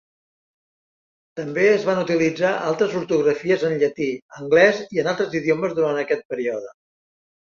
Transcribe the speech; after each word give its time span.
També 1.39 1.65
es 1.73 1.83
van 1.89 1.99
utilitzar 2.03 2.53
altres 2.69 2.95
ortografies 3.01 3.67
en 3.69 3.77
llatí, 3.83 4.09
anglès 4.39 4.81
i 4.97 5.03
en 5.05 5.09
altres 5.13 5.39
idiomes 5.41 5.79
durant 5.81 6.03
aquest 6.05 6.25
període. 6.35 6.73